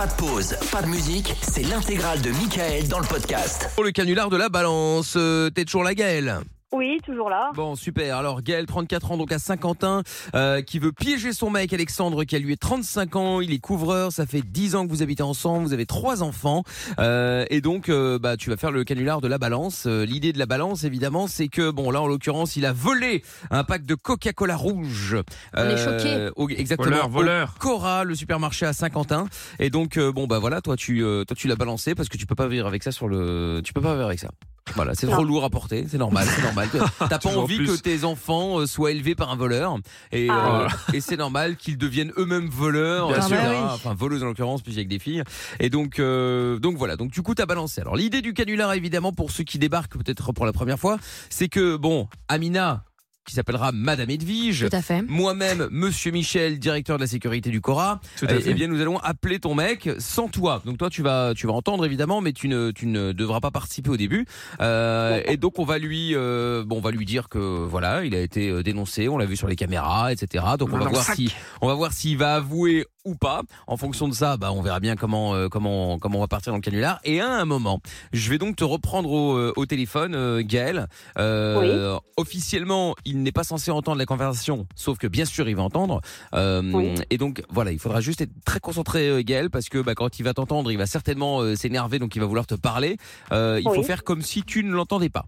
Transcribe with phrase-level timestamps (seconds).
[0.00, 3.68] Pas de pause, pas de musique, c'est l'intégrale de Michael dans le podcast.
[3.74, 6.40] Pour le canular de la balance, euh, t'es toujours la Gaëlle
[6.72, 7.50] Oui, toujours là.
[7.56, 8.16] Bon, super.
[8.16, 10.02] Alors, Gaël, 34 ans, donc à Saint-Quentin,
[10.36, 13.40] euh, qui veut piéger son mec Alexandre, qui a lui 35 ans.
[13.40, 14.12] Il est couvreur.
[14.12, 15.64] Ça fait 10 ans que vous habitez ensemble.
[15.66, 16.62] Vous avez trois enfants.
[17.00, 19.84] Euh, et donc, euh, bah, tu vas faire le canular de la balance.
[19.86, 23.24] Euh, L'idée de la balance, évidemment, c'est que, bon, là, en l'occurrence, il a volé
[23.50, 25.16] un pack de Coca-Cola rouge.
[25.56, 26.28] On est choqués.
[26.36, 26.90] au- exactement.
[26.90, 27.54] Voleur, au voleur.
[27.58, 29.26] Cora, le supermarché à Saint-Quentin.
[29.58, 32.16] Et donc, euh, bon, bah voilà, toi, tu, euh, toi, tu l'as balancé parce que
[32.16, 34.28] tu peux pas vivre avec ça sur le, tu peux pas vivre avec ça.
[34.76, 36.68] Voilà, c'est trop lourd à porter, c'est normal, c'est normal.
[36.98, 37.66] T'as pas envie plus.
[37.66, 39.76] que tes enfants euh, soient élevés par un voleur
[40.12, 43.36] et, Ah, euh, et c'est normal qu'ils deviennent eux-mêmes voleurs, Bien sûr.
[43.40, 43.68] Ah bah oui.
[43.72, 45.22] enfin voleuses en l'occurrence, puis avec des filles.
[45.58, 47.80] Et donc, euh, donc voilà, donc du coup t'as balancé.
[47.80, 50.98] Alors l'idée du canular évidemment pour ceux qui débarquent peut-être pour la première fois,
[51.28, 52.84] c'est que bon, Amina
[53.26, 54.66] qui s'appellera Madame Edwige.
[54.68, 55.02] Tout à fait.
[55.02, 58.50] Moi-même, Monsieur Michel, directeur de la sécurité du Cora, Tout à eh- fait.
[58.50, 60.62] eh bien, nous allons appeler ton mec sans toi.
[60.64, 63.50] Donc toi, tu vas, tu vas entendre évidemment, mais tu ne, tu ne devras pas
[63.50, 64.26] participer au début.
[64.60, 68.14] Euh, et donc on va lui, euh, bon, on va lui dire que voilà, il
[68.14, 70.44] a été euh, dénoncé, on l'a vu sur les caméras, etc.
[70.58, 73.42] Donc on va voir si, on va voir s'il va avouer ou pas.
[73.66, 76.52] En fonction de ça, bah, on verra bien comment, euh, comment, comment on va partir
[76.52, 77.00] dans le canular.
[77.04, 77.80] Et à un moment,
[78.12, 80.86] je vais donc te reprendre au, euh, au téléphone, euh, Gaël.
[81.18, 85.62] Euh, Officiellement, il n'est pas censé entendre la conversation, sauf que bien sûr, il va
[85.62, 86.00] entendre.
[86.34, 86.94] Euh, Oui.
[87.10, 90.18] Et donc voilà, il faudra juste être très concentré, euh, Gaël, parce que bah, quand
[90.18, 92.96] il va t'entendre, il va certainement s'énerver, donc il va vouloir te parler.
[93.32, 93.84] Euh, il faut Oui.
[93.84, 95.24] faire comme si tu ne l'entendais pas.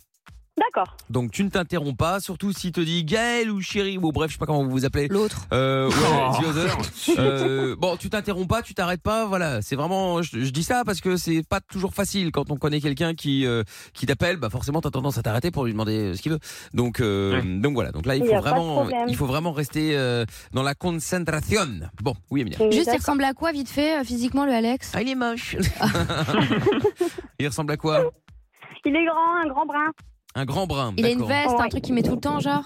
[0.58, 0.96] D'accord.
[1.08, 4.34] Donc tu ne t'interromps pas, surtout s'il te dit Gaël ou chérie, ou bref, je
[4.34, 5.08] sais pas comment vous vous appelez.
[5.08, 5.46] L'autre.
[5.52, 6.42] Euh, ouais, Oh.
[6.42, 6.78] the other.
[7.18, 9.62] Euh, bon, tu t'interromps pas, tu t'arrêtes pas, voilà.
[9.62, 12.80] C'est vraiment, je, je dis ça parce que c'est pas toujours facile quand on connaît
[12.82, 13.62] quelqu'un qui euh,
[13.94, 14.36] qui t'appelle.
[14.36, 16.38] Bah forcément, t'as tendance à t'arrêter pour lui demander euh, ce qu'il veut.
[16.74, 17.42] Donc euh, Ouais.
[17.60, 17.90] donc voilà.
[17.90, 21.62] Donc là, il faut vraiment, il faut vraiment rester euh, dans la concentration.
[22.02, 22.58] Bon, oui, Emilia.
[22.70, 24.92] Juste, il ressemble à quoi, vite fait, physiquement, le Alex?
[24.94, 25.56] Ah, il est moche.
[27.38, 28.10] il ressemble à quoi?
[28.84, 29.90] Il est grand, un grand brun.
[30.34, 30.94] Un grand brun.
[30.96, 32.64] Il a une veste, un truc qu'il met tout le temps, genre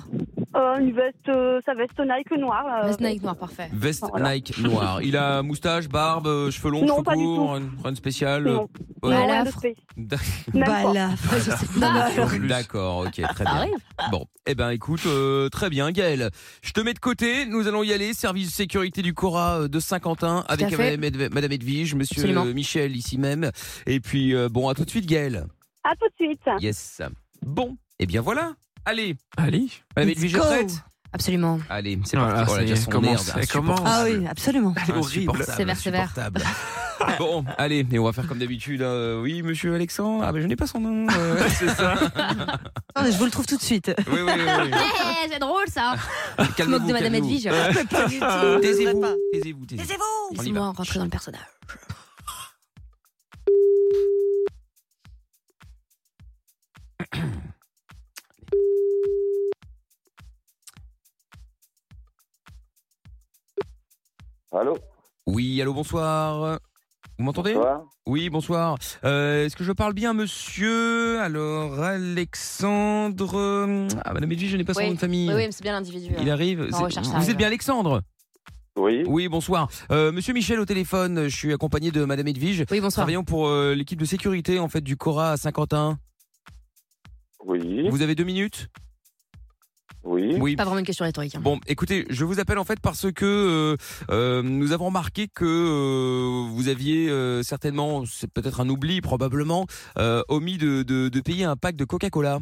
[0.54, 2.64] Euh, une veste, euh, sa veste Nike noire.
[2.64, 2.86] là.
[2.86, 3.68] Veste Nike noir, parfait.
[3.74, 4.34] Veste Voilà.
[4.34, 5.02] Nike noire.
[5.02, 8.44] Il a moustache, barbe, euh, cheveux longs, Non, cheveux pas du courts, une, une spéciale.
[8.44, 8.68] Non,
[9.02, 9.10] Ouais.
[9.10, 9.58] non, Bah, rien de l'affre.
[9.58, 9.76] spé.
[9.98, 10.20] D'ac-
[10.54, 10.92] Même Bah pas.
[10.94, 12.38] là, je sais pas.
[12.48, 13.66] D'accord, ok, très bien.
[14.10, 16.30] Bon, eh ben écoute, euh, très bien, Gaël.
[16.62, 17.44] Je te mets de côté.
[17.46, 18.14] Nous allons y aller.
[18.14, 20.96] Service de sécurité du Cora euh, de Saint-Quentin avec à fait.
[20.96, 22.46] Madame Ed- Madame Edwige, Monsieur Absolument.
[22.46, 23.50] euh, Michel ici même.
[23.86, 25.44] Et puis euh, bon, à tout de suite, Gaël.
[25.84, 26.40] À tout de suite.
[26.60, 27.02] Yes.
[27.46, 28.52] Bon, eh bien voilà.
[28.84, 29.68] Allez, Allez.
[29.96, 30.44] Madame Let's Edwige est go.
[30.44, 30.72] prête.
[31.12, 31.60] Absolument.
[31.70, 32.50] Allez, c'est Voilà, parti.
[32.50, 33.80] Oh, ça elle a y déjà est, son commence, elle commence.
[33.84, 34.74] Ah oui, absolument.
[34.76, 34.98] horrible.
[34.98, 36.12] Insupportable, Sévère, sévère.
[37.18, 38.82] bon, allez, et on va faire comme d'habitude.
[38.82, 40.24] euh, oui, Monsieur Alexandre.
[40.26, 41.06] Ah, mais je n'ai pas son nom.
[41.16, 41.94] euh, C'est ça.
[42.94, 43.92] Attendez, je vous le trouve tout de suite.
[44.08, 44.70] oui, oui, oui.
[45.24, 45.94] Eh, c'est drôle ça.
[46.38, 46.44] oui.
[46.58, 47.14] Je me moque de Madame.
[47.14, 47.44] Edwige.
[48.60, 49.14] Taisez-vous, Pas.
[49.32, 50.36] taisez-vous, taisez-vous.
[50.36, 51.40] Laissez-moi rentrer dans le personnage.
[64.52, 64.76] Allô?
[65.26, 66.58] Oui, allô, bonsoir.
[67.18, 67.54] Vous m'entendez?
[67.54, 67.82] Bonsoir.
[68.06, 68.76] Oui, bonsoir.
[69.04, 71.20] Euh, Est-ce que je parle bien, monsieur?
[71.20, 73.34] Alors, Alexandre.
[73.38, 74.88] euh, Ah, madame Edwige, je n'ai pas son Oui.
[74.88, 75.28] nom de famille.
[75.28, 76.14] Oui, oui, mais c'est bien l'individu.
[76.20, 76.32] Il hein.
[76.32, 76.60] arrive.
[76.72, 77.30] Recherche, ça Vous arrive.
[77.30, 78.02] êtes bien Alexandre?
[78.78, 79.02] Oui.
[79.06, 79.68] Oui, bonsoir.
[79.90, 82.64] Euh, monsieur Michel au téléphone, je suis accompagné de madame Edwige.
[82.70, 83.04] Oui, bonsoir.
[83.04, 85.98] Travaillons pour euh, l'équipe de sécurité en fait du Cora à Saint-Quentin.
[87.46, 87.88] Oui.
[87.88, 88.68] Vous avez deux minutes?
[90.02, 90.36] Oui.
[90.38, 90.54] Oui.
[90.54, 91.34] Pas vraiment une question rhétorique.
[91.34, 91.40] hein.
[91.42, 93.76] Bon, écoutez, je vous appelle en fait parce que euh,
[94.10, 99.66] euh, nous avons remarqué que euh, vous aviez euh, certainement, c'est peut-être un oubli probablement,
[99.98, 102.38] euh, omis de, de, de payer un pack de Coca-Cola.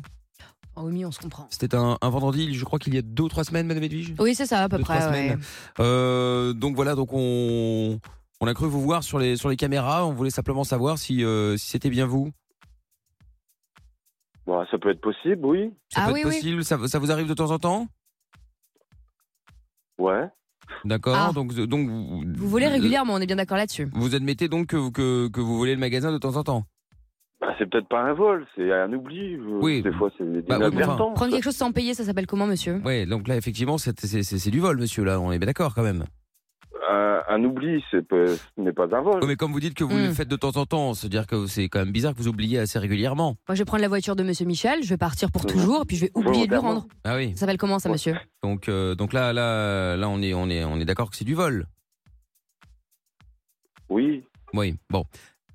[0.77, 1.47] Oh, oui, on se comprend.
[1.51, 4.13] C'était un, un vendredi, je crois qu'il y a deux ou trois semaines, Madame Edwige?
[4.19, 4.99] Oui, c'est ça, à peu Deux, près.
[4.99, 5.29] trois ouais.
[5.29, 5.41] semaines.
[5.81, 7.99] Euh, donc voilà, donc on
[8.41, 10.05] on a cru vous voir sur les sur les caméras.
[10.05, 12.31] On voulait simplement savoir si euh, si c'était bien vous.
[14.47, 15.73] Bon, ça peut être possible, oui.
[15.89, 16.35] Ça Ah peut oui, être oui.
[16.35, 16.65] possible.
[16.65, 17.87] Ça, ça vous arrive de temps en temps?
[19.99, 20.29] Ouais.
[20.85, 21.17] D'accord.
[21.17, 21.33] Ah.
[21.35, 23.89] Donc donc vous, Vous volez régulièrement, on est bien d'accord là-dessus.
[23.93, 26.65] Vous admettez donc que, que que vous volez le magasin de temps en temps?
[27.41, 29.37] Bah, c'est peut-être pas un vol, c'est un oubli.
[29.39, 29.83] Oui.
[29.83, 31.13] Des fois, c'est Bah, oui, inadvertant.
[31.13, 32.81] Prendre quelque chose sans payer, ça s'appelle comment, monsieur?
[32.85, 35.05] Ouais, donc là effectivement c'est du vol, monsieur.
[35.05, 36.05] Là, on est bien d'accord quand même.
[36.95, 39.21] Un, un oubli, c'est pas- ce n'est pas un vol.
[39.27, 40.07] Mais comme vous dites que vous Hmm.
[40.07, 42.59] le faites de temps en temps, c'est-à-dire que c'est quand même bizarre que vous oubliez
[42.59, 43.37] assez régulièrement.
[43.49, 45.85] Moi, je vais prendre la voiture de monsieur Michel, je vais partir pour toujours, et
[45.85, 46.87] puis je vais oublier de lui rendre.
[47.05, 47.33] Ah oui.
[47.35, 48.15] Ça s'appelle comment, ça, monsieur?
[48.43, 51.25] Donc euh, donc là là là on est on est on est d'accord que c'est
[51.25, 51.67] du vol?
[53.89, 54.25] Oui.
[54.53, 54.77] Oui.
[54.91, 55.05] Bon.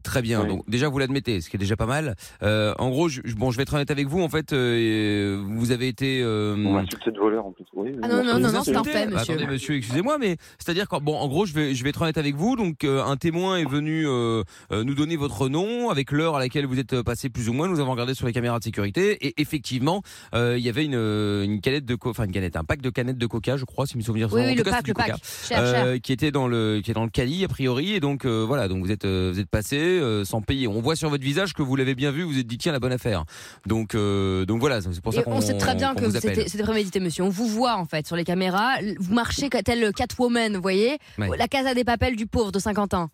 [0.10, 0.42] Très bien.
[0.42, 0.48] Oui.
[0.48, 2.16] Donc déjà vous l'admettez, ce qui est déjà pas mal.
[2.44, 4.22] Euh, en gros, je, bon, je vais être honnête avec vous.
[4.22, 6.22] En fait, euh, vous avez été.
[6.24, 7.66] euh, On m'a insulté de voleur en plus.
[7.76, 9.34] Oui, Ah non, non, non, non, c'est un insultez fait, Bah, monsieur.
[9.36, 12.18] attendez, monsieur, excusez-moi, mais c'est-à-dire que bon, en gros, je vais, je vais être honnête
[12.18, 12.56] avec vous.
[12.56, 16.40] Donc, euh, un témoin est venu euh, euh, nous donner votre nom avec l'heure à
[16.40, 17.68] laquelle vous êtes passé plus ou moins.
[17.68, 20.02] Nous avons regardé sur les caméras de sécurité et effectivement,
[20.34, 22.90] euh, il y avait une, une canette de, co- enfin une canette, un pack de
[22.90, 24.86] canettes de Coca, je crois, si mes souvenirs sont Oui, oui, le cas, pack, le
[24.86, 25.08] du Coca.
[25.14, 25.22] pack.
[25.24, 25.86] Cher, cher.
[25.86, 28.44] Euh, qui était dans le qui est dans le caddie a priori et donc euh,
[28.48, 31.24] voilà donc vous êtes euh, vous êtes passé euh, sans payer on voit sur votre
[31.24, 33.26] visage que vous l'avez bien vu vous vous êtes dit tiens la bonne affaire
[33.66, 36.64] donc euh, donc voilà c'est pour ça qu'on on sait très bien qu'on que c'était
[36.64, 37.24] prémédité, monsieur.
[37.24, 38.76] On vous voit en fait sur les caméras.
[39.00, 41.30] Vous marchez tel Catwoman, vous voyez, Ouais.
[41.38, 43.10] la casa des papels du pauvre de Saint-Quentin.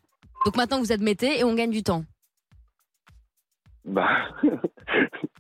[0.46, 2.04] Donc maintenant vous admettez et on gagne du temps.
[3.86, 4.08] Bah.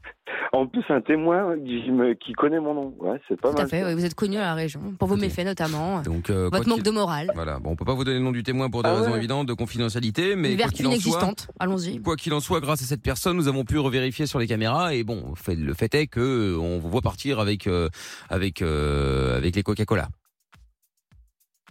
[0.55, 2.93] en plus, un témoin qui, me- qui connaît mon nom.
[2.99, 3.65] Ouais, c'est pas Tout mal.
[3.65, 3.83] à fait.
[3.85, 6.01] oui, vous êtes connu à la région pour vos méfaits notamment.
[6.01, 7.31] donc euh, quoi Votre manque qu'il- de morale.
[7.35, 9.11] voilà bon on peut pas vous donner le nom du témoin pour des Ah raisons
[9.11, 9.17] ouais.
[9.17, 11.47] évidentes de confidentialité mais Une vertu qu'il en soit inexistante.
[11.59, 12.01] Allons-y.
[12.01, 14.93] Quoi qu'il en soit, grâce à cette personne, nous avons pu revérifier sur les caméras
[14.95, 16.19] et bon, fait- le fait est que
[16.55, 17.89] euh, on vous voit partir avec euh,
[18.29, 20.07] avec euh, avec les Coca-Cola.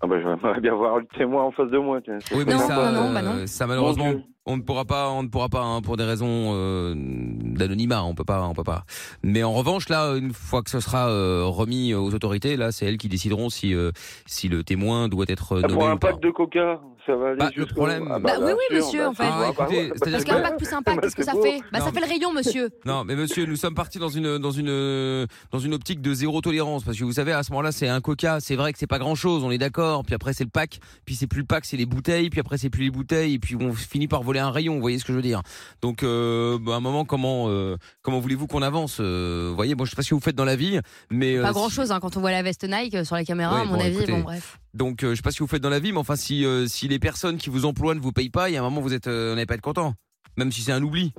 [0.04, 2.00] Ah bah, j'aimerais bien voir le témoin en face de moi.
[2.04, 2.18] tiens.
[2.32, 3.46] Oui, mais Non, ça, non, non, bah non.
[3.46, 4.12] ça malheureusement,
[4.44, 8.14] on ne pourra pas, on ne pourra pas, hein, pour des raisons euh, d'anonymat, on
[8.14, 8.84] peut pas, on peut pas.
[9.22, 12.84] Mais en revanche, là, une fois que ce sera euh, remis aux autorités, là, c'est
[12.84, 13.92] elles qui décideront si euh,
[14.26, 16.08] si le témoin doit être Ah, nommé pour un ou pas.
[16.12, 18.76] pack de coca, ça va aller Bah, le problème- Ah, Bah oui, bien oui, sûr,
[18.84, 19.24] monsieur, bah, en fait.
[19.26, 21.60] Ah, bah, écoutez, bah, Parce qu'un pack plus un pack, Bah, qu'est-ce que ça fait
[21.72, 22.70] Bah ça fait le rayon, monsieur.
[22.84, 26.40] Non, mais monsieur, nous sommes partis dans une dans une dans une optique de zéro
[26.40, 28.86] tolérance parce que vous savez à ce moment-là, c'est un Coca, c'est vrai que c'est
[28.86, 30.02] pas grand-chose, on est d'accord.
[30.04, 32.58] Puis après c'est le pack, puis c'est plus le pack, c'est les bouteilles, puis après
[32.58, 34.74] c'est plus les bouteilles, et puis on finit par voler un rayon.
[34.74, 35.42] Vous voyez ce que je veux dire
[35.82, 39.74] Donc euh, bah, à un moment, comment euh, comment voulez-vous qu'on avance Euh, Vous voyez,
[39.74, 40.78] bon, je sais pas ce que vous faites dans la vie,
[41.10, 43.60] mais Pas si- grand chose quand on voit la veste Nike sur les caméras, Ouais,
[43.62, 43.96] à mon bon, avis.
[43.96, 44.12] écoutez.
[44.12, 44.58] Bon, bref.
[44.74, 46.44] Donc euh, je sais pas ce que vous faites dans la vie, mais enfin si
[46.44, 48.64] euh, si les personnes qui vous emploient ne vous payent pas, il y a un
[48.64, 49.94] moment vous êtes euh, n'allez pas être content,
[50.36, 51.12] même si c'est un oubli.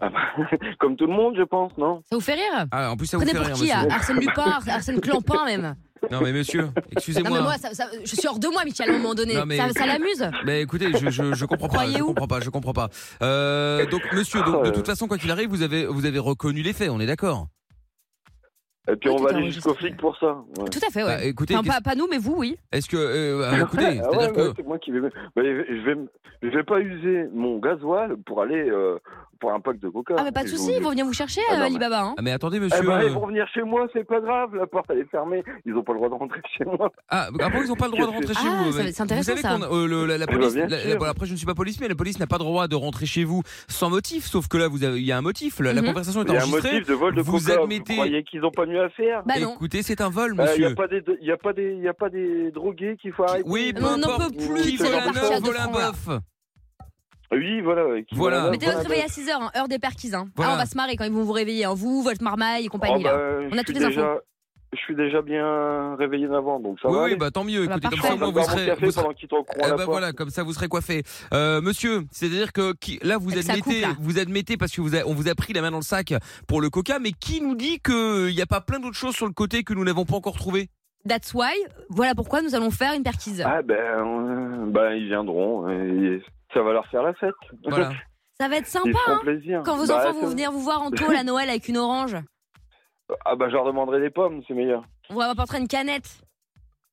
[0.00, 0.18] Ah, bah,
[0.78, 2.02] Comme tout le monde, je pense, non?
[2.08, 2.66] Ça vous fait rire?
[2.70, 3.62] Ah, en plus ça vous Prenez fait pour rire, qui?
[3.76, 3.90] monsieur.
[3.92, 5.74] Arsène Lupin, Ars- Arsène Clampin même.
[6.12, 7.38] Non mais monsieur, Non excusez-moi.
[7.38, 9.34] mais moi, ça- ça- je suis hors de moi, Michel, à un moment donné.
[9.34, 12.40] Non, mais- Ça, ça l'amuse Mais écoutez, je, je, je comprends pas, je comprends pas,
[12.40, 12.88] je comprends pas.
[13.22, 16.62] Euh, donc monsieur, donc, de toute façon quoi qu'il arrive, vous avez vous avez reconnu
[16.62, 17.48] les faits, on est d'accord?
[18.90, 20.38] Et puis Oui, on va aller jusqu'au flic pour ça.
[20.58, 20.68] ouais.
[20.70, 21.16] Tout à fait, ouais.
[21.18, 22.56] Bah, écoutez, Enfin, pas, pas nous, mais vous, oui.
[22.72, 25.00] est-ce que euh, ah, écoutez, Ah c'est-à-dire ouais, que moi qui vais.
[25.00, 25.96] bah, je vais,
[26.42, 28.98] je vais pas user mon gasoil pour aller euh,
[29.40, 30.14] pour un pack de coca.
[30.18, 32.02] Ah, mais pas de souci, ils vont venir vous chercher, Ah, non, euh, mais- Alibaba.
[32.02, 32.14] Hein.
[32.18, 32.84] Ah mais attendez Eh monsieur.
[32.86, 35.44] ben, euh, ils vont venir chez moi, c'est pas grave, la porte elle est fermée,
[35.64, 36.90] ils ont pas le droit de rentrer chez moi.
[37.08, 38.72] Ah, ah bon, ils ont pas le droit de rentrer chez Ah, vous.
[38.72, 39.68] c'est intéressant, vous savez ça.
[39.70, 41.80] euh, le- la, la Eh ben, police, la- bon, après je ne suis pas police,
[41.80, 44.56] mais la police n'a pas le droit de rentrer chez vous sans motif, sauf que
[44.56, 45.60] là vous il y a un motif.
[45.60, 45.84] La, Mhm.
[45.86, 46.72] conversation est Il y a un enregistrée.
[46.72, 47.60] motif de vol de vous coca.
[47.62, 49.54] admettez- Vous croyez qu'ils ont pas mieux à faire Bah non.
[49.54, 50.66] Écoutez, c'est un vol, Euh, monsieur.
[50.66, 53.24] a pas des, il y a pas des, y a pas des drogués qu'il faut
[53.24, 53.44] arrêter.
[53.48, 56.08] Oui, peu Mais on n'en peut plus Qui vole un œuf, vole bœuf.
[57.30, 57.82] Oui, voilà.
[57.84, 58.02] Voilà.
[58.12, 60.14] voilà, Mettez voilà, votre réveil à 6h, hein, heure des perquises.
[60.14, 60.28] Hein.
[60.34, 60.52] Voilà.
[60.52, 61.66] Ah, on va se marrer quand ils vont vous réveiller.
[61.66, 61.74] hein.
[61.74, 63.02] Vous, votre marmaille et Oh, compagnie.
[63.04, 63.48] bah, là.
[63.52, 64.18] On a toutes les déjà,
[64.72, 67.00] je suis déjà bien réveillé d'avant, donc ça Oui, va.
[67.04, 67.16] oui, aller.
[67.16, 67.66] bah tant mieux.
[67.66, 69.26] bah, Écoutez, comme ça, au moins, vous serez, vous serez- Eh
[69.62, 69.84] ben porte.
[69.86, 71.02] voilà, comme ça vous serez coiffé.
[71.32, 73.96] Euh, monsieur, c'est-à-dire que qui, là vous Avec admettez, coupe, là.
[74.00, 76.12] vous admettez parce que vous a- on vous a pris la main dans le sac
[76.46, 79.14] pour le coca, mais qui nous dit que il n'y a pas plein d'autres choses
[79.14, 80.68] sur le côté que nous n'avons pas encore trouvé
[81.08, 81.52] That's why.
[81.88, 83.42] Voilà pourquoi nous allons faire une perquise.
[83.46, 86.20] Ah ben, euh, ben ils viendront et
[86.52, 87.34] ça va leur faire la fête.
[87.64, 87.92] Voilà.
[88.40, 89.18] Ça va être sympa, hein.
[89.22, 89.62] plaisir.
[89.64, 92.16] Quand vos Bah, enfants vont venir vous voir en tôle à Noël avec une orange.
[93.24, 94.82] Ah ben, je leur demanderai des pommes, c'est meilleur.
[95.10, 96.20] On va apporter une canette.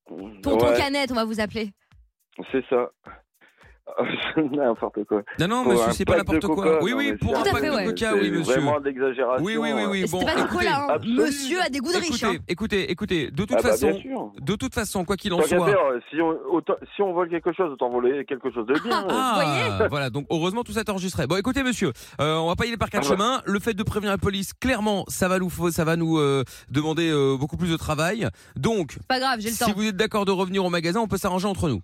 [0.08, 1.72] Tonton Ouais, canette, on va vous appeler.
[2.52, 2.90] c'est ça.
[4.52, 5.22] N'importe quoi.
[5.40, 6.56] Non, non, monsieur, c'est pas n'importe quoi.
[6.56, 8.54] Coca, Oui, oui, pour un pack de coca, oui, monsieur.
[8.56, 8.78] Vraiment.
[9.42, 10.04] Oui, oui, oui, oui.
[10.04, 10.98] Et bon, pas du écoutez, cola, hein.
[11.06, 12.24] Monsieur a des goûts de riche.
[12.24, 12.44] Écoutez, hein.
[12.48, 15.70] écoutez, écoutez, de toute Ah bah, façon, de toute façon, quoi qu'il en soit.
[16.10, 19.06] si on, autant- si on vole quelque chose, autant voler quelque chose de bien.
[19.18, 20.10] Ah, voilà.
[20.10, 21.28] Donc heureusement tout ça est enregistré.
[21.28, 23.24] Bon, écoutez, monsieur, euh, on va pas y aller par quatre Ah bah.
[23.24, 23.42] chemins.
[23.46, 27.10] Le fait de prévenir la police, clairement, ça va nous, ça va nous euh, demander
[27.12, 28.28] euh, beaucoup plus de travail.
[28.56, 31.18] Donc, pas grave, j'ai le si vous êtes d'accord de revenir au magasin, on peut
[31.18, 31.82] s'arranger entre nous.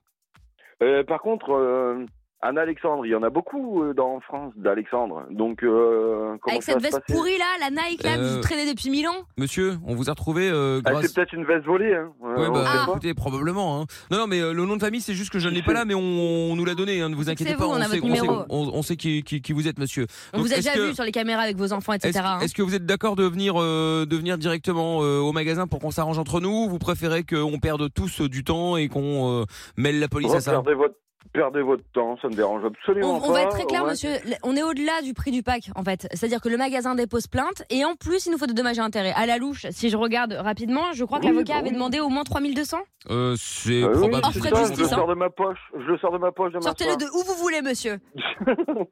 [0.82, 2.06] Euh, par contre, euh,
[2.44, 5.24] un Alexandre, il y en a beaucoup euh, dans France d'Alexandre.
[5.30, 8.16] Donc, euh, comment Avec ça cette va se veste passer pourrie là, la Nike là,
[8.18, 9.26] que Euh, vous traînez depuis mille ans.
[9.38, 11.06] Monsieur, on vous a retrouvé euh, Ah, grâce.
[11.06, 11.94] C'est peut-être une veste volée.
[11.94, 12.12] Hein.
[12.24, 12.92] Euh, Ouais, on bah, sait pas.
[12.92, 13.82] écoutez, probablement.
[13.82, 13.86] Hein.
[14.10, 15.74] Non, non, mais euh, le nom de famille, c'est juste que je ne l'ai pas
[15.74, 17.02] là, mais on, on nous l'a donné.
[17.02, 17.66] Hein, ne vous inquiétez C'est pas.
[17.66, 18.44] vous, on a sait, votre on, sait, numéro.
[18.50, 20.08] on- on sait qui, qui, qui vous êtes, monsieur.
[20.34, 22.08] On Donc, vous a est-ce déjà que- vu sur les caméras avec vos enfants, Est-ce
[22.08, 22.24] etc.
[22.26, 22.40] hein.
[22.42, 25.80] est-ce que vous êtes d'accord de venir, euh, de venir directement euh, au magasin pour
[25.80, 29.46] qu'on s'arrange entre nous Vous préférez qu'on perde tous euh, du temps et qu'on euh,
[29.78, 30.52] mêle la police à ça?
[30.52, 30.96] Regardez votre,
[31.34, 33.28] perdez votre temps, ça me dérange On, absolument pas.
[33.28, 33.92] on va être très clair, Ouais.
[33.92, 34.12] monsieur.
[34.44, 36.08] On est au-delà du prix du pack, en fait.
[36.14, 38.82] C'est-à-dire que le magasin dépose plainte et en plus, il nous faut de dommages et
[38.82, 39.14] intérêts.
[39.16, 41.76] À la louche, si je regarde rapidement, je crois que l'avocat bah avait oui.
[41.76, 42.78] demandé au moins 3200.
[43.10, 44.26] Euh, c'est Euh, oui, probable.
[44.26, 44.40] ça, je
[44.80, 44.88] le hein.
[44.90, 45.60] sors de ma poche.
[45.74, 46.98] Je le sors de ma poche demain Sortez-le soir.
[46.98, 48.00] de où vous voulez, monsieur.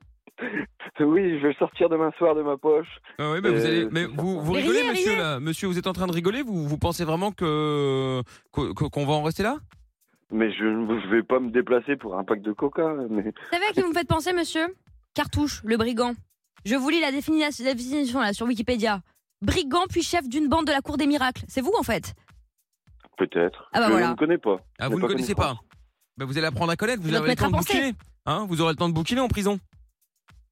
[1.02, 2.88] oui, je vais le sortir demain soir de ma poche.
[3.18, 5.20] Ah oui, mais vous allez, mais vous, rigolez, riez, monsieur riez.
[5.22, 6.42] là, monsieur, vous êtes en train de rigoler.
[6.42, 8.22] Vous, vous pensez vraiment que-
[8.52, 9.58] qu'on va en rester là?
[10.32, 12.94] Mais je ne vais pas me déplacer pour un pack de coca.
[13.10, 13.24] Mais...
[13.24, 14.76] Vous savez à qui vous me faites penser, monsieur?
[15.14, 16.14] Cartouche, le brigand.
[16.66, 19.02] Je vous lis la définition, la définition là, sur Wikipédia.
[19.42, 21.44] Brigand puis chef d'une bande de la cour des miracles.
[21.48, 22.14] C'est vous, en fait?
[23.18, 23.70] Peut-être.
[23.74, 24.10] Ah bah je voilà.
[24.12, 24.62] ne connais pas.
[24.78, 25.56] Ah, vous ne connaissez pas.
[26.18, 27.02] Ben, Vous allez apprendre à connaître.
[27.02, 27.94] Vous notre aurez le temps de bouquiner.
[28.26, 28.46] Hein?
[28.48, 29.60] Vous aurez le temps de bouquiner en prison.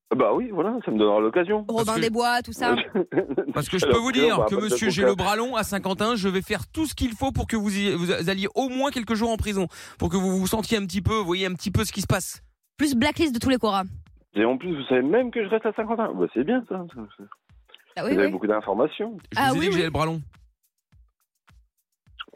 [0.09, 1.65] Ah Bah oui, voilà, ça me donnera l'occasion.
[1.67, 2.75] Robin que- des Bois, tout ça.
[3.53, 6.15] Parce que je Alors, peux vous dire que monsieur, j'ai le bras long à Saint-Quentin.
[6.15, 8.89] Je vais faire tout ce qu'il faut pour que vous, y- vous alliez au moins
[8.91, 9.67] quelques jours en prison.
[9.99, 12.01] Pour que vous vous sentiez un petit peu, vous voyez un petit peu ce qui
[12.01, 12.41] se passe.
[12.77, 13.83] Plus blacklist de tous les Cora.
[14.35, 16.13] Et en plus, vous savez même que je reste à 50 ans.
[16.15, 16.85] Bah, c'est bien ça.
[17.97, 18.31] Ah vous oui, avez oui.
[18.31, 19.17] beaucoup d'informations.
[19.33, 19.79] Je Ah vous ai oui, dit que oui.
[19.79, 20.21] j'ai le bras long.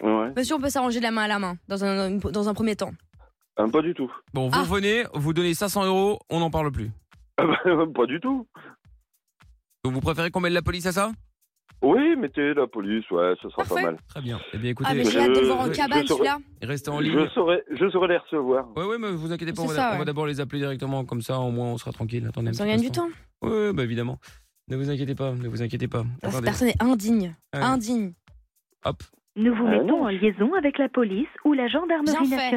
[0.01, 0.33] Ouais.
[0.35, 2.75] Monsieur, on peut s'arranger de la main à la main, dans un, dans un premier
[2.75, 2.91] temps.
[3.55, 4.11] Ah, pas du tout.
[4.33, 4.63] Bon, vous Ah.
[4.63, 6.89] revenez, vous donnez 500 euros, on n'en parle plus.
[7.95, 8.47] Pas du tout.
[9.83, 11.11] Donc vous préférez qu'on mette la police à ça?
[11.83, 13.73] Oui, mettez la police, ouais, ce sera Parfait.
[13.73, 13.97] pas mal.
[14.09, 14.39] Très bien.
[14.53, 16.07] Eh bien écoutez, Ah, mais je- j'ai hâte de le voir en je- cabane, je
[16.07, 16.67] saurais- celui-là.
[16.67, 17.27] restez en Je ligne.
[17.33, 18.67] saurais, je saurais les recevoir.
[18.77, 19.97] Ouais, ouais, mais vous inquiétez pas, on va, ça, on ouais.
[19.99, 22.23] va d'abord les appeler directement, comme ça au moins on sera tranquille.
[22.27, 23.09] Attendez petit gagne du temps.
[23.41, 24.19] Ouais, bah évidemment.
[24.69, 26.03] Ne vous inquiétez pas, ne vous inquiétez pas.
[26.05, 26.45] Ah, Cette Attendez.
[26.45, 27.35] personne est indigne.
[27.51, 28.13] Indigne.
[28.85, 29.01] Hop.
[29.35, 30.03] Nous vous Ah mettons non.
[30.03, 32.51] en liaison avec la police ou la gendarmerie fait.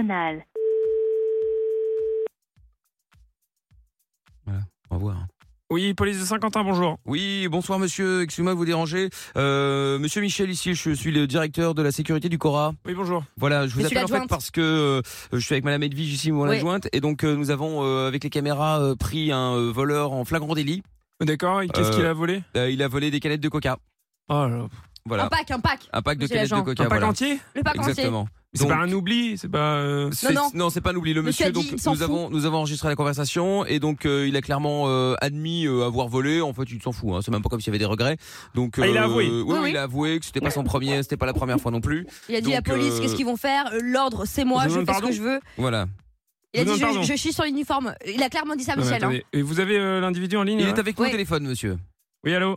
[5.75, 6.99] Oui, police de Saint-Quentin, bonjour.
[7.05, 9.11] Oui, bonsoir monsieur, excusez-moi de vous déranger.
[9.37, 12.75] Euh, monsieur Michel ici, je suis le directeur de la sécurité du Cora.
[12.87, 13.25] Oui, bonjour.
[13.37, 15.03] Voilà, je vous Je appelle en fait parce que euh,
[15.33, 16.55] je suis avec madame Edwige ici, mon Oui.
[16.59, 20.13] adjointe, et donc euh, nous avons euh, avec les caméras euh, pris un euh, voleur
[20.13, 20.85] en flagrant délit.
[21.21, 23.77] D'accord, et qu'est-ce Euh, qu'il a volé Euh, il a volé des canettes de coca.
[24.29, 24.69] Oh là.
[25.07, 25.25] Voilà.
[25.25, 25.81] Un pack, un pack.
[25.93, 26.85] Un pack de canettes de coca.
[26.85, 27.09] Un pack voilà.
[27.09, 28.09] entier Le pack entier.
[28.55, 29.77] C'est pas un oubli, c'est pas...
[29.79, 30.71] euh, c'est- non.
[30.71, 31.13] c'est pas un oubli.
[31.13, 32.03] Le Monsieur dit, donc nous fout.
[32.03, 35.85] avons nous avons enregistré la conversation et donc euh, il a clairement euh, admis euh,
[35.85, 36.41] avoir volé.
[36.41, 37.11] En fait, il s'en fout.
[37.15, 37.21] Hein.
[37.23, 38.17] C'est même pas comme s'il y avait des regrets.
[38.55, 39.25] Donc Ah, il a avoué.
[39.29, 39.71] oui, Oui, oui, oui.
[39.71, 42.07] il a avoué que c'était pas son premier, c'était pas la première fois non plus.
[42.29, 43.71] Il a dit la police, euh, qu'est-ce qu'ils vont faire?
[43.83, 45.41] L'ordre, c'est moi, Je fais ce que je veux.
[45.59, 45.87] Voilà.
[46.57, 47.95] Il a dit je, je chie sur l'uniforme.
[48.07, 49.03] Il a clairement dit ça, non, Michel.
[49.05, 49.19] hein.
[49.33, 51.77] Et vous avez euh, l'individu en ligne Il est avec nous au téléphone, monsieur.
[52.23, 52.57] Oui, allô?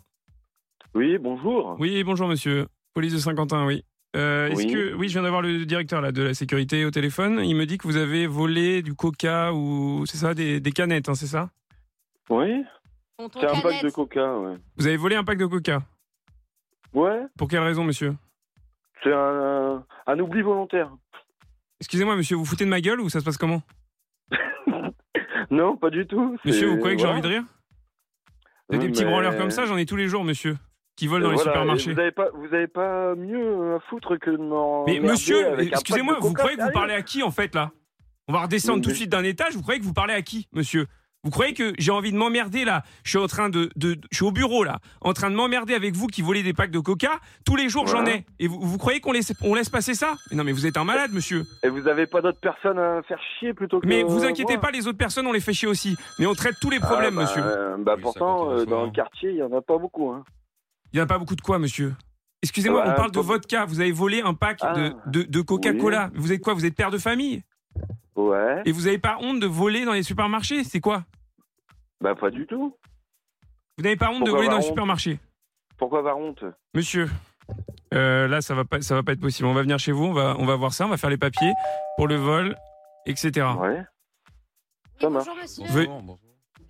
[0.93, 1.75] Oui, bonjour.
[1.79, 2.67] Oui, bonjour monsieur.
[2.93, 3.83] Police de Saint-Quentin, oui.
[4.15, 4.73] Euh, Est-ce Oui.
[4.73, 7.41] que oui, je viens d'avoir le directeur là de la sécurité au téléphone.
[7.43, 11.09] Il me dit que vous avez volé du coca ou c'est ça des, des canettes,
[11.09, 11.49] hein, c'est ça?
[12.29, 12.63] Oui,
[13.19, 14.55] c'est un pack de coca, ouais.
[14.77, 15.81] Vous avez volé un pack de coca?
[16.93, 18.15] Ouais, Pour quelle raison, monsieur?
[19.03, 20.89] C'est un, un oubli volontaire.
[21.79, 23.61] Excusez-moi, monsieur, vous foutez de ma gueule ou ça se passe comment?
[25.51, 26.37] Non, pas du tout.
[26.43, 27.43] Monsieur, vous croyez que j'ai envie de rire?
[28.69, 30.57] Des, des petits Mais- branleurs comme ça, j'en ai tous les jours, monsieur,
[30.97, 31.93] qui volent dans les Voilà, supermarchés.
[31.93, 36.17] Vous avez pas, vous avez pas mieux à foutre que de m'en Mais monsieur, excusez-moi,
[36.19, 37.71] vous croyez que vous parlez à qui en fait là?
[38.27, 40.21] On va redescendre Mais- tout de suite d'un étage, vous croyez que vous parlez à
[40.21, 40.87] qui, monsieur?
[41.23, 42.83] Vous croyez que j'ai envie de m'emmerder là?
[43.03, 45.73] Je suis en train de, de- je suis au bureau là, en train de m'emmerder
[45.75, 47.19] avec vous qui volez des packs de coca.
[47.45, 48.25] Tous les jours j'en ai.
[48.39, 50.15] Et vous, vous croyez qu'on laisse, on laisse passer ça?
[50.31, 51.43] Mais non mais vous êtes un malade, monsieur.
[51.63, 54.61] Et vous avez pas d'autres personnes à faire chier plutôt que Mais vous inquiétez moi
[54.61, 55.95] pas, les autres personnes on les fait chier aussi.
[56.19, 57.43] Mais on traite tous les problèmes, Ah, bah, monsieur.
[57.45, 60.09] euh, bah Oui, pourtant, euh, dans le quartier, il y en a pas beaucoup.
[60.11, 60.23] Hein.
[60.93, 61.95] Il y en a pas beaucoup de quoi, monsieur
[62.43, 63.65] Excusez-moi, Ah on parle de vodka.
[63.65, 66.11] Vous avez volé un pack Ah, de, de, de Coca-Cola.
[66.15, 67.43] Vous êtes quoi Vous êtes père de famille?
[68.15, 68.61] Ouais.
[68.65, 70.63] Et vous avez pas honte de voler dans les supermarchés?
[70.63, 71.03] C'est quoi?
[72.01, 72.75] Bah pas du tout.
[73.77, 75.19] Vous n'avez pas honte de voler dans les supermarchés?
[75.77, 76.43] Pourquoi avoir honte?
[76.73, 77.09] Monsieur,
[77.93, 79.47] euh, là ça va pas, ça va pas être possible.
[79.47, 81.17] On va venir chez vous, on va, on va voir ça, on va faire les
[81.17, 81.53] papiers
[81.95, 82.55] pour le vol,
[83.05, 83.45] etc.
[83.59, 83.79] Ouais.
[83.79, 83.83] Oui,
[85.01, 85.25] Ça marche.
[85.27, 85.87] bonjour, monsieur.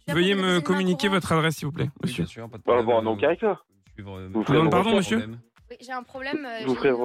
[0.10, 2.24] Veuillez- me communiquer votre adresse, s'il vous plaît, Oui, monsieur.
[2.24, 2.86] bien sûr, pas de problème.
[2.86, 3.60] bon, donc avec ça.
[3.98, 5.18] Suivre, euh, Vous ferez pardon, monsieur.
[5.70, 6.46] Oui, j'ai un problème.
[6.46, 6.96] euh, Vous ferez fait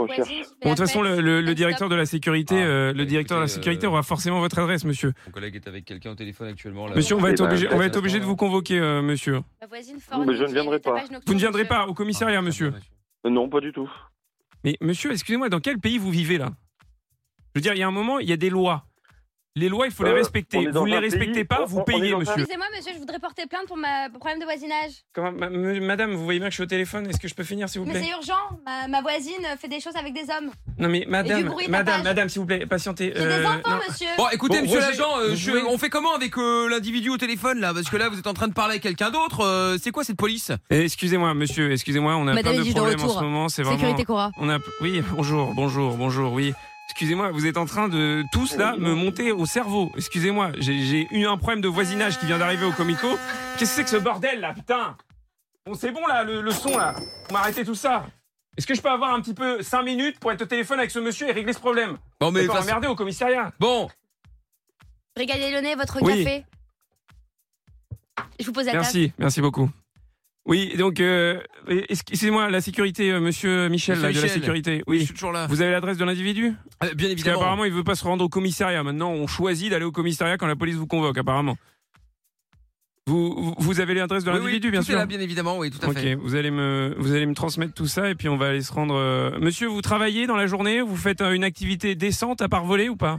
[0.62, 3.06] Bon, de toute façon, le, le- le Elle directeur de la sécurité, Ah, euh, le
[3.06, 5.14] directeur de la sécurité euh, aura forcément votre adresse, monsieur.
[5.26, 6.86] Mon collègue est avec quelqu'un au téléphone actuellement.
[6.86, 6.94] Là.
[6.94, 8.78] Monsieur, on va Eh être ben, obligé, on va être ça obligé de vous convoquer,
[8.78, 9.40] euh, monsieur.
[9.60, 9.96] Ma voisine
[10.26, 11.02] Mais je ne viendrai pas.
[11.26, 12.72] Vous ne viendrez pas au commissariat, Ah, monsieur.
[13.24, 13.90] Non, pas du tout.
[14.64, 16.50] Mais monsieur, excusez-moi, dans quel pays vous vivez là?
[17.54, 18.84] Je veux dire, il y a un moment, il y a des lois.
[19.54, 20.66] Les lois, il faut les Euh, respecter.
[20.66, 22.32] Vous ne les respectez pays- pas, on- vous payez, monsieur.
[22.38, 24.92] Excusez-moi, monsieur, je voudrais porter plainte pour ma problème de voisinage.
[25.14, 27.06] Comment- ma- me- madame, vous voyez bien que je suis au téléphone.
[27.10, 28.40] Est-ce que je peux finir, s'il vous Mais plaît c'est urgent.
[28.64, 30.50] Ma, ma voisine fait des choses avec des hommes.
[30.78, 33.12] Non, mais madame, bruit, madame, madame, s'il vous plaît, patientez.
[33.14, 33.76] J'ai des Euh, enfants, non.
[33.86, 34.06] monsieur.
[34.16, 37.60] Bon, écoutez, Bon, monsieur l'agent, euh, pouvez- on fait comment avec euh, l'individu au téléphone
[37.60, 37.74] là?
[37.74, 39.40] Parce que là, vous êtes en train de parler avec quelqu'un d'autre.
[39.44, 40.50] euh, c'est quoi cette police?
[40.70, 43.48] Eh, Excusez-moi, monsieur, excusez-moi, on a Madame plein de problèmes en ce moment.
[43.50, 43.76] C'est vraiment.
[43.78, 44.30] Sécurité Cora.
[44.38, 44.58] On a.
[44.80, 46.54] Oui, bonjour, bonjour, bonjour, oui.
[46.92, 49.90] Excusez-moi, vous êtes en train de tous là me monter au cerveau.
[49.96, 53.08] Excusez-moi, j'ai eu un problème de voisinage qui vient d'arriver au Comico.
[53.56, 54.94] Qu'est-ce que c'est que ce bordel là, putain?
[55.64, 56.94] Bon, c'est bon là, le, le son là.
[56.98, 58.04] Vous m'arrêtez tout ça.
[58.58, 60.90] Est-ce que je peux avoir un petit peu 5 minutes pour être au téléphone avec
[60.90, 61.96] ce monsieur et régler ce problème?
[62.20, 63.52] Bon, mais façon- emmerder au commissariat.
[63.58, 63.88] Bon,
[65.16, 66.24] Régalez le nez, votre Oui.
[66.24, 66.44] café.
[68.38, 68.82] Je vous pose la table.
[68.84, 69.70] Merci, merci beaucoup.
[70.44, 74.78] Oui, donc, euh, excusez-moi, la sécurité, euh, monsieur Michel, Monsieur là, de la sécurité.
[74.78, 75.04] je Oui.
[75.04, 75.46] suis toujours là.
[75.48, 76.46] Vous avez l'adresse de l'individu?
[76.46, 77.38] Euh, Bien Parce évidemment.
[77.38, 78.82] qu'apparemment, il veut pas se rendre au commissariat.
[78.82, 81.56] Maintenant, on choisit d'aller au commissariat quand la police vous convoque, apparemment.
[83.06, 85.70] Vous, avez l'adresse de Oui, oui, l'individu, bien tout est sûr là, bien évidemment, oui,
[85.70, 86.14] tout à Ok, fait.
[86.14, 88.72] vous allez me vous allez me transmettre tout ça et puis on va aller se
[88.72, 88.94] rendre.
[88.94, 90.80] euh, Monsieur, vous travaillez dans la journée?
[90.80, 93.18] Vous faites une activité décente à part voler ou pas?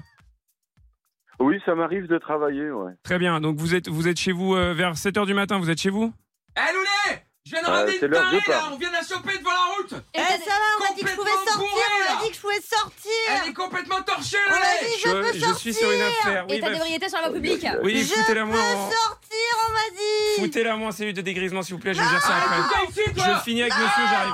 [1.39, 2.93] Oui, ça m'arrive de travailler, ouais.
[3.03, 3.41] Très bien.
[3.41, 5.59] Donc vous êtes vous êtes chez vous euh, vers 7 h du matin.
[5.59, 6.13] Vous êtes chez vous?
[6.55, 8.93] Eh Loulet Je viens de Euh, ramener c'est une tarée je là, on vient de
[8.93, 10.25] la choper devant la route Eh, ça
[10.61, 12.61] va, on m'a dit que je pouvais sortir, bourré, on m'a dit que je pouvais
[12.61, 13.11] sortir.
[13.43, 15.57] Elle est complètement torchée On là m'a dit que je peux je sortir.
[15.57, 16.45] suis sur une affaire.
[16.49, 17.65] Oui, État bah, d'ébriété sur la voie publique.
[17.83, 20.41] oui je foutez-la moi peux en sortir, on m'a dit.
[20.41, 21.93] foutez-la moi en cellule de dégrisement s'il vous plaît.
[21.93, 22.85] Je vais gérer ça Ah, après.
[22.91, 24.33] ici, toi Je finis avec monsieur, j'arrive.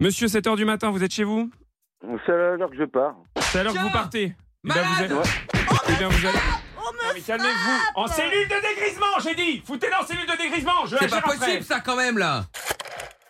[0.00, 1.50] Monsieur, 7 h du matin, vous êtes chez vous?
[2.26, 3.14] C'est à l'heure que je pars.
[3.40, 4.34] C'est à l'heure que vous partez.
[4.64, 5.12] Eh ben, vous malade.
[5.12, 6.38] êtes- Eh bien, vous allez.
[7.14, 7.80] Mais calmez-vous.
[7.94, 9.62] En cellule de dégrisement, j'ai dit.
[9.66, 10.86] Foutez-la en cellule de dégrisement.
[10.86, 11.36] Je C'est pas après.
[11.36, 12.44] possible ça quand même là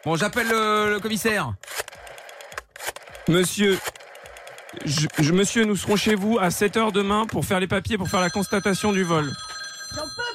[0.05, 1.53] Bon, j'appelle le, le commissaire.
[3.29, 3.79] Monsieur,
[4.85, 8.09] je, je- monsieur, nous serons chez vous à 7h demain pour faire les papiers, pour
[8.09, 9.31] faire la constatation du vol.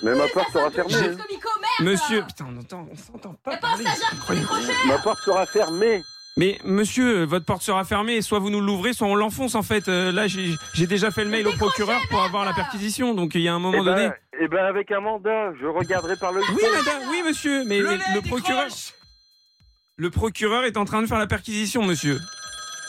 [0.01, 0.93] Mais ma porte sera fermée.
[0.93, 3.51] Comico, merde Monsieur, putain, on entend, on s'entend pas.
[3.51, 3.85] Y'a pas un parler.
[3.85, 6.01] stagiaire pour décrocher Ma porte sera fermée.
[6.39, 9.89] Mais monsieur, votre porte sera fermée soit vous nous l'ouvrez, soit on l'enfonce en fait.
[9.89, 13.35] Euh, là, j'ai j'ai déjà fait le mail au procureur pour avoir la perquisition, donc
[13.35, 14.07] il y a un moment Eh donné.
[14.07, 16.39] ben, eh ben, avec un mandat, je regarderai par le.
[16.39, 18.67] Oui, madame, oui, monsieur, mais Le procureur,
[19.97, 22.17] le procureur est en train de faire la perquisition, monsieur.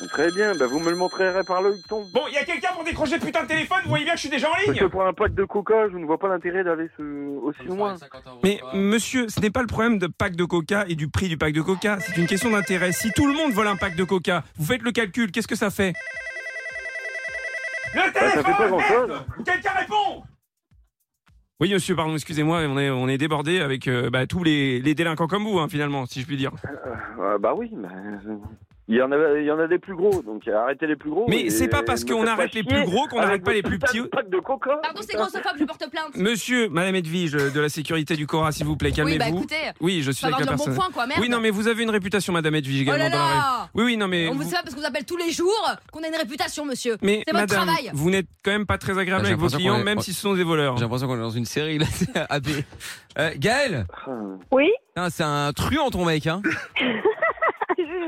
[0.09, 2.05] Très bien, ben, vous me le montrerez par le ton.
[2.15, 3.79] Bon, il y a quelqu'un pour décrocher le putain de téléphone.
[3.85, 4.79] Vous voyez bien que je suis déjà en Parce ligne.
[4.79, 7.97] que pour un pack de coca, je ne vois pas l'intérêt d'aller ce- aussi loin.
[8.43, 11.37] Mais monsieur, ce n'est pas le problème de pack de coca et du prix du
[11.37, 12.93] pack de coca, c'est une question d'intérêt.
[12.93, 15.57] Si tout le monde vole un pack de coca, vous faites le calcul, qu'est-ce que
[15.57, 15.93] ça fait?
[17.95, 20.23] Le Bah, merde Quelqu'un répond
[21.61, 24.95] Oui monsieur, pardon, excusez-moi, on est, on est débordé avec euh, bah, tous les, les
[24.95, 26.53] délinquants comme vous, hein, finalement, si je puis dire.
[27.19, 28.37] Euh, bah oui, mais euh,
[28.91, 31.11] il y en a, il y en a des plus gros, donc arrêtez les plus
[31.11, 31.25] gros.
[31.29, 33.99] Mais c'est pas parce qu'on arrête les plus gros qu'on n'arrête pas les plus petits.
[34.01, 34.79] de pack de coca.
[34.83, 36.17] Pardon, c'est grossophobe, je porte plainte.
[36.17, 39.19] Monsieur, Madame Edwige euh, de la sécurité du Cora, s'il vous plaît, Oui, calmez-vous.
[39.19, 40.75] bah écoutez, Oui, je suis avec la dire bon personne.
[40.75, 41.21] point, quoi, merde.
[41.23, 43.37] Oui, non, mais vous avez une réputation, Madame Edwige, Oh également là dans la rue.
[43.37, 44.29] là Oui, oui, non, mais.
[44.29, 46.65] On vous- sait pas parce qu'on vous appelle tous les jours qu'on a une réputation,
[46.65, 46.97] monsieur.
[47.03, 47.91] Mais C'est votre madame, travail.
[47.95, 50.35] vous n'êtes quand même pas très agréable avec vos clients, est- même si ce sont
[50.35, 50.77] des voleurs.
[50.77, 52.09] J'ai l'impression qu'on est dans une série là, c'est.
[53.19, 53.87] Euh, Gaël
[54.51, 54.69] Oui,
[55.11, 56.43] C'est un truand ton mec hein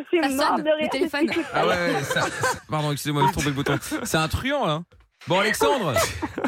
[0.02, 0.76] je suis Ça morte sonne, de rire.
[0.82, 1.26] le téléphone.
[1.54, 2.26] Ah ouais, ouais ça-
[2.70, 3.78] Pardon, excusez-moi, j'ai trompé le bouton.
[4.02, 4.82] C'est un truand là
[5.28, 5.94] Bon Alexandre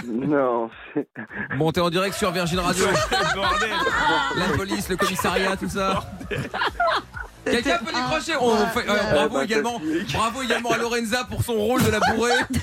[0.05, 1.09] Non, c'est-
[1.57, 2.85] Bon t'es en direct sur Virgin Radio,
[3.37, 3.71] Bordel.
[4.37, 6.03] la police, le commissariat, tout ça
[7.45, 9.81] Quelqu'un peut décrocher On fait- euh, Ah, Bravo également.
[10.13, 12.59] Bravo également à Lorenza pour son rôle de la bourrée qui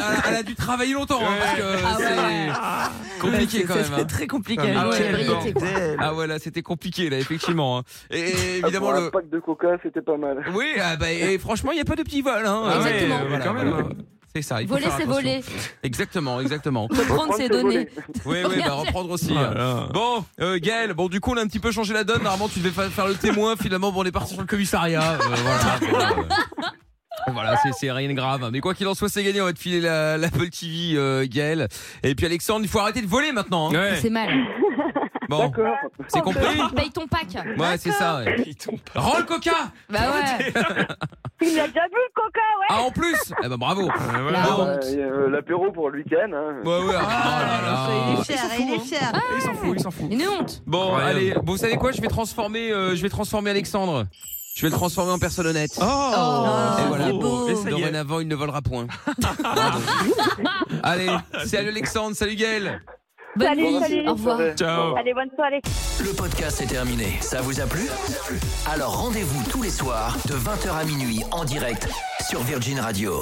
[0.00, 2.48] a- Elle a dû travailler longtemps hein, parce que Ah ouais.
[3.14, 4.04] c'est compliqué quand même C'était hein.
[4.04, 4.74] très compliqué.
[4.76, 5.96] Ah ouais.
[5.98, 7.82] Ah ouais là c'était compliqué là effectivement hein.
[8.10, 9.06] Et, et Ah, évidemment pour le...
[9.06, 10.44] un pack de coca, c'était pas mal.
[10.54, 12.46] Oui, ah bah, et franchement, il n'y a pas de petits vols.
[12.46, 12.62] Hein.
[12.66, 13.20] Ah Exactement.
[13.28, 13.94] Voilà, quand même.
[14.34, 14.62] C'est ça.
[14.62, 15.22] Il faut Voler, faire c'est attention.
[15.22, 15.40] voler.
[15.82, 16.86] Exactement, exactement.
[16.88, 17.88] Prendre Reprendre, ses c'est données.
[18.24, 19.34] Oui, oui, bah reprendre aussi.
[19.92, 22.22] Bon, euh, Gaël, bon, du coup, on a un petit peu changé la donne.
[22.22, 23.56] Normalement, tu devais fa- faire le témoin.
[23.56, 25.14] Finalement, bon, on est parti sur le commissariat.
[25.14, 25.78] Euh, voilà.
[27.26, 28.48] Bon, euh, Voilà, c'est- c'est rien de grave.
[28.52, 29.40] Mais quoi qu'il en soit, c'est gagné.
[29.42, 31.68] On va te filer la- l'Apple TV, euh, Gaël.
[32.02, 33.70] Et puis Alexandre, il faut arrêter de voler maintenant.
[33.70, 33.74] hein.
[33.74, 33.98] Ouais.
[34.00, 34.30] C'est mal.
[35.30, 35.76] Bon, D'accord.
[36.08, 37.28] c'est compris Paye ton pack.
[37.56, 38.16] Ouais, c'est ça.
[38.18, 38.44] ouais.
[38.96, 39.52] Rends le coca
[39.88, 40.52] Bah ouais.
[41.42, 42.66] Il a déjà bu le coca, ouais.
[42.68, 43.88] Ah, en plus Eh ben, bravo
[44.20, 44.40] voilà.
[44.42, 44.62] La Bon.
[44.64, 44.84] honte.
[44.86, 46.30] Euh, L'apéro pour le week-end.
[46.34, 46.56] Hein.
[46.64, 46.94] Ouais, ouais.
[46.98, 47.88] Ah, oh là là.
[48.12, 49.12] il est fier, il est fier.
[49.36, 50.06] Il s'en fout, il s'en fout.
[50.10, 50.62] Une honte.
[50.66, 51.92] Bon, allez, bon, vous savez quoi?
[51.92, 54.06] Je vais transformer, euh, je vais transformer Alexandre.
[54.56, 55.70] Je vais le transformer en personne honnête.
[55.80, 57.12] Oh, Et voilà.
[57.12, 57.48] beau.
[57.48, 57.70] Et ça est.
[57.70, 58.88] Dorénavant, il ne volera point.
[60.82, 61.08] Allez,
[61.46, 62.82] salut Alexandre, salut Gaël.
[63.36, 63.80] Bonne Salut, nuit.
[63.80, 64.08] salut.
[64.08, 64.40] Au revoir.
[64.56, 64.96] Ciao.
[64.96, 65.60] Allez, bonne soirée.
[66.00, 67.16] Le podcast est terminé.
[67.20, 67.86] Ça vous a plu?
[68.72, 71.88] Alors rendez-vous tous les soirs de 20h à minuit en direct
[72.28, 73.12] sur Virgin Radio.